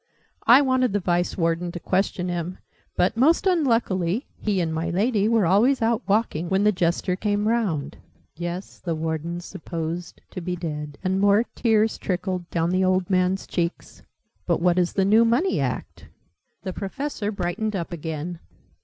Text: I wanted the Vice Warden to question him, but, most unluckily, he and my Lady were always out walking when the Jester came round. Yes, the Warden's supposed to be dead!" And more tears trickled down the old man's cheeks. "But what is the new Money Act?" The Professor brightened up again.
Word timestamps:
I 0.47 0.61
wanted 0.63 0.93
the 0.93 0.99
Vice 0.99 1.37
Warden 1.37 1.71
to 1.73 1.79
question 1.79 2.27
him, 2.27 2.57
but, 2.95 3.15
most 3.15 3.45
unluckily, 3.45 4.25
he 4.35 4.59
and 4.59 4.73
my 4.73 4.89
Lady 4.89 5.27
were 5.27 5.45
always 5.45 5.79
out 5.79 6.01
walking 6.07 6.49
when 6.49 6.63
the 6.63 6.71
Jester 6.71 7.15
came 7.15 7.47
round. 7.47 7.97
Yes, 8.35 8.79
the 8.79 8.95
Warden's 8.95 9.45
supposed 9.45 10.19
to 10.31 10.41
be 10.41 10.55
dead!" 10.55 10.97
And 11.03 11.19
more 11.21 11.43
tears 11.53 11.99
trickled 11.99 12.49
down 12.49 12.71
the 12.71 12.83
old 12.83 13.11
man's 13.11 13.45
cheeks. 13.45 14.01
"But 14.47 14.59
what 14.59 14.79
is 14.79 14.93
the 14.93 15.05
new 15.05 15.23
Money 15.23 15.59
Act?" 15.59 16.07
The 16.63 16.73
Professor 16.73 17.31
brightened 17.31 17.75
up 17.75 17.91
again. 17.91 18.39